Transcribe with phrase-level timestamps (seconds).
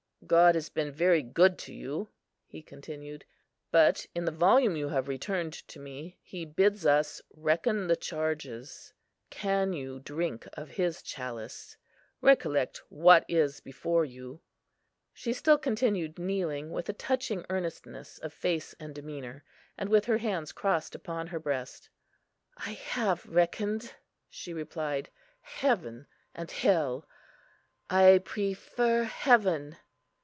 [0.27, 2.07] "God has been very good to you,"
[2.45, 3.25] he continued;
[3.71, 8.93] "but in the volume you have returned to me He bids us 'reckon the charges.'
[9.29, 11.75] Can you drink of His chalice?
[12.21, 14.39] Recollect what is before you."
[15.11, 19.43] She still continued kneeling, with a touching earnestness of face and demeanour,
[19.75, 21.89] and with her hands crossed upon her breast.
[22.55, 23.95] "I have reckoned,"
[24.29, 25.09] she replied;
[25.41, 27.05] "heaven and hell:
[27.89, 29.77] I prefer heaven."